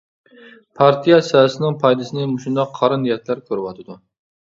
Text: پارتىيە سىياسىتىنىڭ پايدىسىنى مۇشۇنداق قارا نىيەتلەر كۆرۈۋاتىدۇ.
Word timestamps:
پارتىيە 0.79 1.19
سىياسىتىنىڭ 1.27 1.79
پايدىسىنى 1.85 2.27
مۇشۇنداق 2.35 2.75
قارا 2.83 3.01
نىيەتلەر 3.07 3.49
كۆرۈۋاتىدۇ. 3.51 4.05